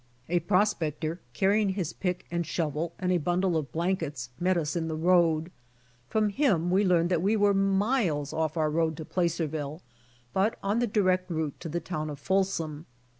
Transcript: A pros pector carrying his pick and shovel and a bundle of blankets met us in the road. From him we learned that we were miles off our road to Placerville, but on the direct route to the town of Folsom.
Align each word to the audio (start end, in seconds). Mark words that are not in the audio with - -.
A 0.29 0.39
pros 0.39 0.73
pector 0.73 1.19
carrying 1.33 1.69
his 1.69 1.93
pick 1.93 2.25
and 2.31 2.43
shovel 2.43 2.93
and 2.97 3.11
a 3.11 3.19
bundle 3.19 3.55
of 3.55 3.71
blankets 3.71 4.31
met 4.39 4.57
us 4.57 4.75
in 4.75 4.87
the 4.87 4.95
road. 4.95 5.51
From 6.09 6.29
him 6.29 6.71
we 6.71 6.83
learned 6.83 7.11
that 7.11 7.21
we 7.21 7.35
were 7.35 7.53
miles 7.53 8.33
off 8.33 8.57
our 8.57 8.71
road 8.71 8.97
to 8.97 9.05
Placerville, 9.05 9.83
but 10.33 10.57
on 10.63 10.79
the 10.79 10.87
direct 10.87 11.29
route 11.29 11.59
to 11.59 11.69
the 11.69 11.79
town 11.79 12.09
of 12.09 12.17
Folsom. 12.17 12.87